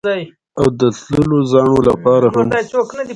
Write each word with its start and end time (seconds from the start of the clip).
او 0.59 0.65
د 0.79 0.81
تللو 1.01 1.39
زاڼو 1.51 1.77
لپاره 1.89 2.27
هم 2.35 2.47